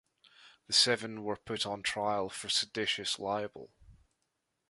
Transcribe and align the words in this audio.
The 0.65 0.73
seven 0.73 1.23
were 1.23 1.35
put 1.35 1.63
on 1.67 1.83
trial 1.83 2.27
for 2.27 2.49
seditious 2.49 3.19
libel. 3.19 3.69